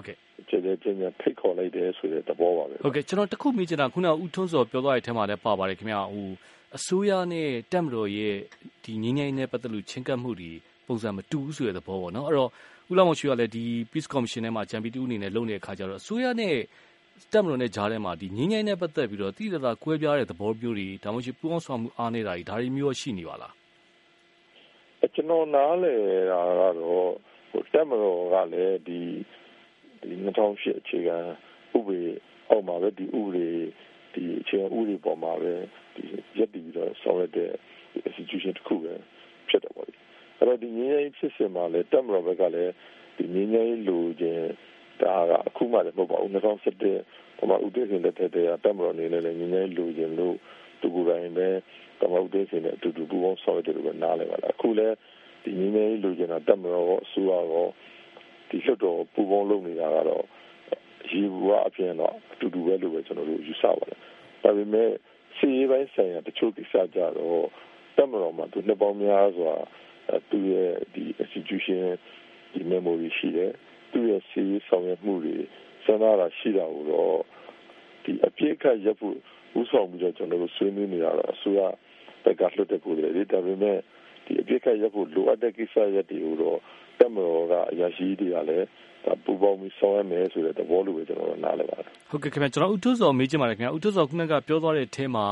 [0.50, 6.29] ကျေကျေချင်းချင်းဖိတ်ခေါ်လိုက်တယ်ဆိုတဲ့သဘောပါပဲဟုတ်ကဲ့ကျွန်တော်တခုမိချင်တာခုနကဦးထွန်းစောပြောသွားတဲ့အထက်မှာလည်းပါပါတယ်ခင်ဗျာဟို
[6.77, 8.36] အစိုးရနဲ့တက်မတော်ရဲ့
[8.84, 10.51] ဒီငင်းငယ်နဲ့ပတ်သက်လို့ချင်းကပ်မှုတွေ
[10.88, 12.50] ပုံစံမတူဘူးဆိုတဲ့သဘောပေါ့နော်အဲ့တော့
[12.91, 16.55] ဦးလောင်မချူကလည်းဒီ Peace Commission ထဲမှာဂျမ်ပီတူအနေနဲ့လုပ်နေတဲ့အခါကျတော့အစိုးရနဲ့
[17.32, 23.54] တက်မလို့နဲ့ဂျားထဲမှာဒီငင်းငိုင်းနဲ့ပတ်သက်ပြီးတော့တိတိကျကျကွဲပြားတဲ့သဘောမျိုးတွေ ဒါမှမဟုတ် ပူအောင်ဆောင်မှု အားနေတာတွေ ဒါတွေမျိုးရှိနေပါလား
[25.13, 25.94] ကျွန်တော် နားလေ
[26.32, 27.12] တာကတော့
[27.51, 29.00] ဟိုတက်မလို့ကလည်း ဒီ
[30.01, 31.18] ဒီ2008အခြေခံ
[31.78, 32.01] ဥပဒေ
[32.50, 33.50] အောက်မှာပဲ ဒီဥပဒေ
[34.13, 35.54] ဒီအခြေခံဥပဒေပေါ်မှာပဲ
[35.96, 36.04] ဒီ
[36.38, 37.51] ရက်တည်ပြီးတော့ ဆောင်ရတဲ့
[38.10, 38.94] institution တစ်ခုပဲ
[39.50, 39.94] ဖြစ်တယ်ပေါ့လေ
[40.38, 42.72] အဲ့တော့ ဒီငင်းငိုင်းဖြစ်စင်မှာလည်းတက်မလို့ဘက်ကလည်း
[43.18, 44.46] ဒီငင်းငိုင်းလိုခြင်း
[45.03, 46.31] ဒါကအခုမှလည်းမဟုတ်ပါဘူး
[46.96, 50.35] 2017ပမာဥဒေရှင်လက်ထက်တည်းကတက်မတော်နေနဲ့လည်းငင်းငိုင်းလိုခြင်းလို့
[50.81, 51.48] သူကိုယ်တိုင်ပဲ
[52.00, 54.96] ပမာဥဒေရှင်နဲ့အတူတူပူးပေါင်းဆောင်ရွက်တယ်လို့ပဲနားလည်ပါလားအခုလည်း
[55.44, 57.68] ဒီငင်းငိုင်းလိုခြင်းတာတက်မတော်အစိုးရရော
[58.50, 60.25] ဒီလွှတ်တော်ပူပေါင်းလုပ်နေတာကတော့
[61.11, 63.98] ရေဘူးအပြင်တော့အတူတူပဲလို့ပဲကျွန်တော်တို့ယူဆပါတယ်။
[64.44, 64.90] ဒါပေမဲ့
[65.37, 67.46] စီရေးပိုင်းဆိုင်ရာတချို့ကိစ္စကြတော့
[67.98, 69.53] တက်မတော်မှာသူနှစ်ပေါင်းများစွာ
[70.29, 71.83] သူရဲ့ဒီ institution
[72.53, 73.51] ဒီ memory ရှိတယ်
[73.94, 75.36] သူ့ရဲ့စီရေးဆောင်ရွက်မှုတွေ
[75.86, 77.18] စဉ်းစားတာရှိတာကိုတော့
[78.04, 79.16] ဒီအပြည့်အခက်ရပ်ဖို့
[79.60, 81.60] ဥဆောင်ပြီးတော့ကျွန်တော်တို့ဆွေးနွေးနေရတာအစိုးရ
[82.24, 83.77] ဘက်ကလွှတ်တဲ့ကိုယ်တွေဒါပေမဲ့
[84.25, 86.60] ဒီအပြည့်အခက်ရပ်ဖို့လိုအပ်တဲ့ကိစ္စရပ်တွေကိုတော့
[87.00, 88.68] တက်မတော်ကအရာရှိတွေကလည်း
[89.06, 95.25] ဒါပူပေါင်းပြီးဆောင်ရွက်မယ်ဆိုတဲ့သဘောလိုပဲကျွန်တော်တို့နားလည်ပါတယ်ဟုတ်ကဲ့ခင်ဗျကျွန်တော်ဦးထွစောမေးချင်ပါတယ်ခင်ဗျဦးထွစောခုနကပြောသွားတဲ့အထဲမှာ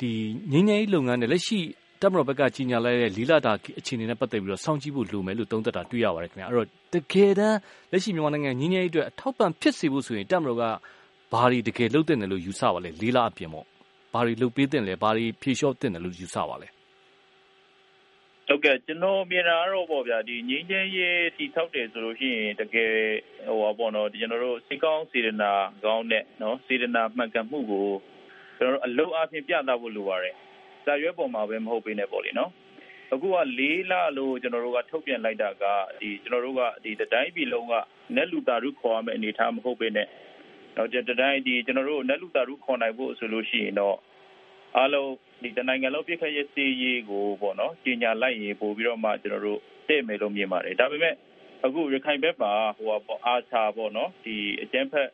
[0.00, 0.10] ဒီ
[0.52, 1.58] ငင်းငယ်ရေးလုပ်ငန်းနဲ့လက်ရှိ
[2.02, 7.58] တပ်မတော်ဘက်က ကြီးညာလိုက်တဲ့လီလာတာအခြေအနေနဲ့ ပတ်သက်ပြီးတော့စောင့်ကြည့်ဖို့လိုမယ်လို့ သုံးသပ်တာတွေ့ရပါတယ်ခင်ဗျအဲ့တော့ တကယ်တမ်း
[7.92, 10.64] လက်ရှိမြန်မာနိုင်ငံငင်းငယ်ရေးအတွက် အထောက်ပံ့ဖြစ်စေဖို့ဆိုရင် တပ်မတော်က
[11.32, 13.66] ဘာတွေ တကယ်လုပ်တဲ့တယ်လို့ ယူဆပါလဲလီလာအပြင်ပေါ့
[14.12, 16.68] ဘာတွေ လုပ်ပေးတဲ့လဲ ဘာတွေ ဖြေလျှော့တဲ့တယ်လို့ ယူဆပါလဲ
[18.48, 22.92] ဟုတ်ကဲ့ ကျွန်တော်မြင်တာကတော့ပေါ့ဗျာဒီငင်းချင်းရေးတိထောက်တယ်ဆိုလို့ရှိရင် တကယ်
[23.46, 25.50] ဟိုပါပေါ့နော်ကျွန်တော်တို့စိတ်ကောင်းစေတနာ
[25.84, 27.88] ကောင်းတဲ့နော်စေတနာမှန်ကန်မှုကို
[28.58, 30.36] ကျွန်တော်တို့အလုံးအပြင်ပြသဖို့လိုပါတယ်
[30.84, 32.50] စာရွက်ပေါ်မှာပဲမဟုတ်ပေနဲ့ပေါ့လေနော်
[33.12, 35.64] အခုကလေးလလို့ကျွန်တော်တို့ကထုတ်ပြန်လိုက်တာက
[36.00, 37.74] ဒီကျွန်တော်တို့ကဒီတိုင်းပြည်လုံးက
[38.16, 40.06] နက်လူတာရုခေါ်ရမယ့်အနေအထားမဟုတ်ပေနဲ့
[40.76, 43.96] တော့တတိုင်းဒီကျွန်တော်တို့နက်လူတာရုခေါ်နိုင်ဖို့ဆိုလို့ရှိရင်တော့
[44.76, 45.10] အားလုံး
[45.42, 51.14] ဒီတနိုင်ငံလုံးပြည့်ခရဲ့စီရေးကိုပေါ့နော်ကြီးညာလိုက်ရင်ပို့ပြီးတော့မှကျွန်တော်တို့တည့်မယ်လို့မြင်ပါတယ်ဒါပေမဲ့
[51.64, 55.08] အခုရခိုင်ဘက်မှာဟိုပေါ့အာချာပေါ့နော်ဒီအကျန်းဖက်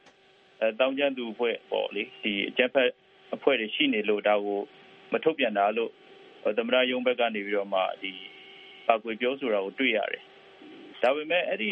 [0.61, 2.91] အဲတောင်းကျမ်းသူအဖွဲ့ပေါ့လေဒီအကျန်းဖက်
[3.35, 4.61] အဖွဲ့တွေရှိနေလို့ဒါကို
[5.13, 5.91] မထုတ်ပြန်တာလို့
[6.59, 8.13] သမရယုံဘက်ကနေပြီးတော့မှဒီ
[8.87, 10.23] ပါကွေပြောဆိုတာကိုတွေ့ရတယ်။
[11.03, 11.71] ဒါပေမဲ့အဲ့ဒီ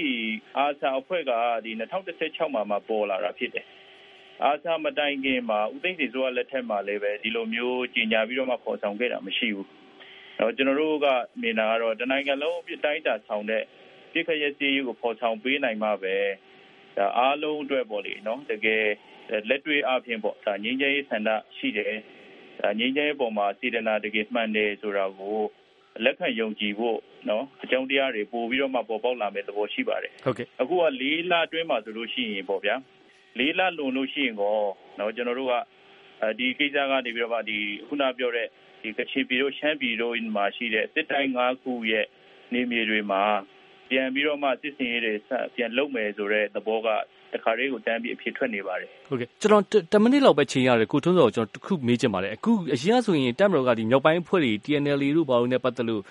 [0.59, 1.33] အာဆာအဖွဲ့က
[1.64, 3.66] ဒီ2016မှာမှပေါ်လာတာဖြစ်တယ်။
[4.44, 9.66] အာဆာမတိုင်ခင်မှာဦးသိန်းစီစိုးရလက်ထက်မှာလည်းပဲဒီလိုမျိုးကြီးညာပြီးတော့မှပေါ်ဆောင်ခဲ့တာမရှိဘူး။
[10.38, 11.07] တော့ကျွန်တော်တို့က
[11.42, 13.62] မြင်တာကတော့တနိုင်ငံလုံးအပြစ်တိုင်းတာဆောင်တဲ့
[14.12, 16.16] ပြစ်ခရဲ့စီးရီးကိုပေါ်ဆောင်ပေးနိုင်မှပဲ
[16.96, 18.85] ဒါအားလုံးအတွက်ပေါ့လေနော်တကယ်
[19.49, 21.94] လက်တွေ့အပြင်ပေါ့ဒါငင်းကျဲရေးဆန္ဒရှိတယ်
[22.79, 25.38] ငြိမ်းချမ်းရေးပေါ်မှာစေတနာတကယ်မှန်တယ်ဆိုတာကို
[26.05, 32.75] လက်ခံယုံကြည်ဖို့နော်အကြောင်းတရားတွေပို့ပြီးတော့မှပေါ်ပေါက်လာမယ့်သဘောရှိပါတယ်ဟုတ်ကဲ့အခုက၄လအတွင်းမှာဆိုလို့ရှိရင်ပေါ့ဗျာ
[33.38, 34.57] ၄လလွန်လို့ရှိရင်ကော
[34.99, 35.55] နော်ကျွန်တော်တို့က
[36.38, 38.47] ဒီကိစ္စကနေပြီးတော့မှဒီခုနပြောတဲ့
[38.83, 42.07] ဒီကချင်ပြည်တို့ရှမ်းပြည်တို့မှာရှိတဲ့စစ်တိုင်း၅ခုရဲ့
[42.53, 43.23] နေမြေတွေမှာ
[43.90, 45.14] ပြန်ပြီးတော့မှစစ်စင်ရေးတွေ
[45.55, 46.88] ပြန်လုပ်မယ်ဆိုတဲ့သဘောက
[47.35, 49.62] တခါလေးကို တန်းပြီး အဖြစ်ထွက်နေပါတယ် ဟုတ်ကဲ့ ကျွန်တော်
[49.93, 56.03] 10မိနစ်လောက်ပဲချိန်ရတယ် ကိုထွန်းစောကျွန်တော်တခုမေးချင်ပါတယ် အခု အရင်ကဆိုရင်တက်မတော်ကဒီမြောက်ပိုင်းအဖွဲ့တွေ TNL တို့ ဘာလို့နဲ့ ပတ်သက်လို့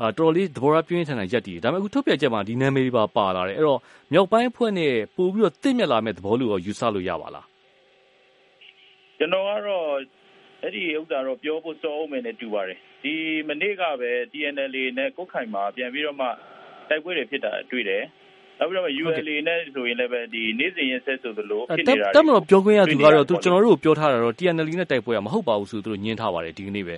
[0.00, 3.80] အာတော်တော်လေး သဘောထား ပြင်းထန်ထန်ရက်တည်ဒါပေမဲ့ အခု ထုတ်ပြချက်မှာ ဒီနာမည်တွေပါ ပါလာတယ် အဲ့တော့
[4.12, 7.46] မြောက်ပိုင်းအဖွဲ့နဲ့ ပို့ပြီးတော့တင့်မြက်လာမဲ့သဘောလို့ရော ယူဆလို့ ရပါလား
[9.18, 9.86] ကျွန်တော်ကတော့
[10.62, 13.14] အဲ့ဒီဥစ္စာတော့ ပြောဖို့ စောအောင်မယ်နဲ့ တူပါတယ် ဒီ
[13.48, 16.28] မနေ့ကပဲ TNL နဲ့ကုတ်ခိုင်မှာ ပြန်ပြီးတော့မှ
[16.88, 18.02] တိုက်ပွဲတွေ ဖြစ်တာ တွေ့တယ်
[18.58, 26.96] နောက်ပြီးတော့ ULA နဲ့ဆိုရင်လည်းပဲဒီနေ့စဉ်ရက်ဆက်ဆိုသလို ဖြစ်နေတာတက်မလို့ပြောခွင့်ရသူကတော့သူကျွန်တော်တို့ပြောထားတာတော့ TNL နဲ့ တိုက်ပွဲက မဟုတ်ပါဘူးဆိုသူတို့ညင်းထားပါတယ် ဒီကနေ့ပဲ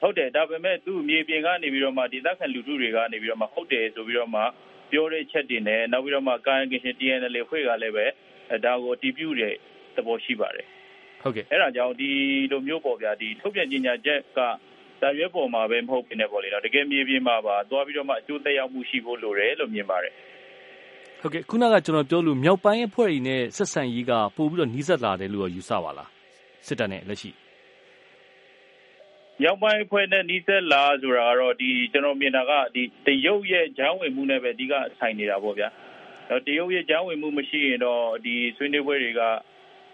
[0.00, 4.42] ဟုတ်တယ် ဒါပေမဲ့ သူ့မြေပြင်ကနေပြီးတော့မှ ဒေသခံလူထုတွေကနေပြီးတော့မှ ဟုတ်တယ်ဆိုပြီးတော့မှ
[4.90, 8.06] ပြောတဲ့ချက်တွေနဲ့ နောက်ပြီးတော့မှ ကာယကင်ရှင် TNL ဖွဲ့ကလည်းပဲ
[8.64, 9.54] ဒါကိုတီးပြူတဲ့
[9.96, 10.66] သဘောရှိပါတယ်
[11.22, 12.10] ဟုတ်ကဲ့အဲ့ဒါကြောင့် ဒီ
[12.50, 14.40] လိုမျိုးပေါ့ဗျာဒီထုတ်ပြန်ကြေညာချက်က
[15.02, 20.12] တာရွက်ပေါ်မှာပဲမဟုတ်ဖြစ်နေပေါ့လေတော့တကယ်မြေပြင်မှာပါသွားပြီးတော့မှအကျိုးသက်ရောက်မှုရှိဖို့လိုတယ်လို့မြင်ပါတယ်
[21.20, 26.10] ဟုတ်ကဲ့ခုနကကျွန်တော်ပြောလို့မြောက်ပိုင်းအဖွဲ့တွေနဲ့ဆက်ဆံရေးကပို့ပြီးတော့နှီးစပ်လာတယ်လို့ယူဆပါလား
[26.66, 27.30] စစ်တပ်နဲ့လက်ရှိ
[29.40, 35.68] မြောက်ပိုင်းအဖွဲ့နဲ့နှီးစပ်လာဆိုတာကတော့ဒီကျွန်တော်မြင်တာကဒီတရုတ်ရဲ့ဂျောင်းဝင်မှုနဲ့ပဲအဓိကဆိုင်နေတာပေါ့ဗျာ
[36.46, 39.22] တရုတ်ရဲ့ဂျောင်းဝင်မှုမရှိရင်တော့ဒီဆွေးနွေးပွဲတွေက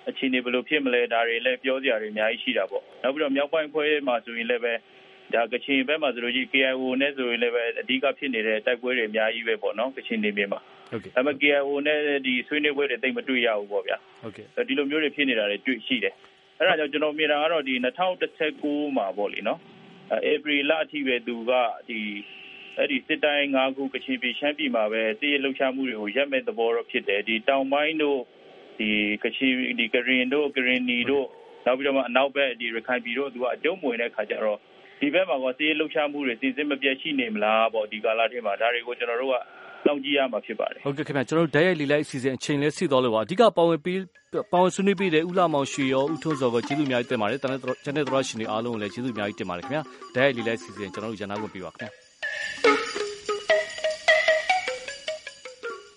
[0.09, 4.73] အခြေအနေဘယ်လိုဖြစ်မလဲဒါတွေလည်းပြောစရာတွေအများကြီးရှိတာပေါ့နောက်ပြီးတော့မြောက်ပိုင်းဖွဲ့မှာဆိုရင်လည်းပဲ
[5.35, 16.15] ဒါကချင်ဘက်မှာဆိုလို့ရှိရင် KIO နဲ့ဆိုရင်လည်းပဲအဓိကဖြစ်နေတဲ့တိုက်ပွဲတွေအများကြီးပဲပေါ့နော်ကချင်နေမြေမှာဟုတ်ကဲ့ဒါပေမဲ့ KIO နဲ့ဒီဆွေးနွေးပွဲတွေတိတ်မတွေ့ရဘူးပေါ့ဗျာဟုတ်ကဲ့ဒီလိုမျိုးတွေဖြစ်နေတာတွေတွေ့ရှိတယ်
[16.59, 17.75] အဲ့ဒါကြောင့်ကျွန်တော်မြင်တာကတော့ဒီ
[18.37, 19.61] 2019မှာပေါ့လေနော်
[20.31, 21.53] ဧပြီလအထိပဲသူက
[21.89, 22.01] ဒီ
[22.79, 28.21] အဲ့ဒီစစ်တိုင်း၅ခုကချင်ပြည်ရှမ်းပြည်မှာပဲတည်ရလှုပ်ရှားမှုတွေကိုရက်မဲ့သဘောတော့ဖြစ်တယ်ဒီတောင်ပိုင်းတို့
[28.79, 28.91] ဒီ
[29.25, 31.27] ကချင်ဒီကရင်တို့ကရင်နီတို့
[31.67, 34.59] နောက်ပြီးတော့မှအနောက်ဘက်ဒီရခိုင်ပြည်တို့သူကအကျုံးမွေတဲ့ခါကျတော့
[35.05, 39.37] ဒီဘက်မှာကစီးလှုပ်ရှားမှုတွေစီစဉ်မပြတ်ရှိနေမလားပေါ့ဒီကာလထဲမှာဒါတွေကိုကျွန်တော်တို့က
[39.85, 44.01] စောင့်ကြည့်ရမှာဖြစ်ပါတယ်ဟုတ်ကဲ့ခင်ဗျကျွန်တော်တို့ဓာတ်ရိုက်လီလိုက်အစီအစဉ်အချိန်လဲစီတော့လို့ပါအဓိကပါဝင်ပြီး
[44.53, 49.81] ပါဝင်ဆွေးနွေးပြီးတဲ့ဥလာမောင်ရွှေရောဥထုံးစော်ကိုကျေးဇူးအများကြီးတင်ပါတယ်တန်တဲ့ကျန်တဲ့သရရှင်တွေအားလုံးကိုလည်းကျေးဇူးအများကြီးတင်ပါတယ်ခင်ဗျ
[50.15, 52.04] ဓာတ်ရိုက်လီလိုက်အစီအစဉ်ကျွန်တော်တို့ရန်နာခွင့်ပေးပါခင်ဗျ